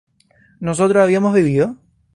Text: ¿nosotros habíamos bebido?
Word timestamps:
¿nosotros 0.59 1.03
habíamos 1.03 1.31
bebido? 1.31 1.77